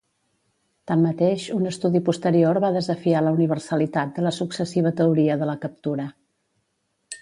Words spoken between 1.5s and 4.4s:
un estudi posterior va desafiar la universalitat de la